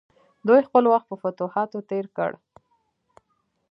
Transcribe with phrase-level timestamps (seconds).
[0.47, 2.31] دوی خپل وخت په فتوحاتو تیر کړ.